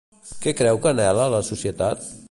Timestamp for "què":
0.45-0.53